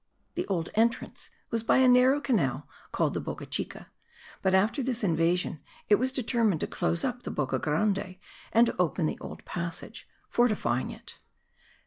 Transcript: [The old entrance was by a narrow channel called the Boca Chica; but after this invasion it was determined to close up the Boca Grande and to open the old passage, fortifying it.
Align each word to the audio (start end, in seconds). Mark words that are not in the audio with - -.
[The 0.33 0.47
old 0.47 0.71
entrance 0.73 1.29
was 1.51 1.61
by 1.61 1.77
a 1.77 1.87
narrow 1.87 2.19
channel 2.19 2.67
called 2.91 3.13
the 3.13 3.19
Boca 3.19 3.45
Chica; 3.45 3.91
but 4.41 4.55
after 4.55 4.81
this 4.81 5.03
invasion 5.03 5.59
it 5.89 5.95
was 5.99 6.11
determined 6.11 6.61
to 6.61 6.65
close 6.65 7.03
up 7.03 7.21
the 7.21 7.29
Boca 7.29 7.59
Grande 7.59 8.15
and 8.51 8.65
to 8.65 8.75
open 8.81 9.05
the 9.05 9.19
old 9.19 9.45
passage, 9.45 10.07
fortifying 10.27 10.89
it. 10.89 11.19